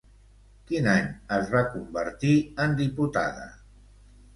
Quin 0.71 0.89
any 0.93 1.11
es 1.39 1.53
va 1.53 1.63
convertir 1.75 2.35
en 2.67 2.77
diputada? 2.85 3.51